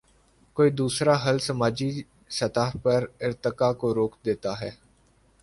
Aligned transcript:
کوئی 0.57 0.69
دوسرا 0.71 1.15
حل 1.25 1.37
سماجی 1.39 1.91
سطح 2.29 2.69
پر 2.83 3.05
ارتقا 3.21 3.71
کو 3.73 3.93
روک 3.95 4.15
دیتا 4.25 4.59
ہے۔ 4.61 4.69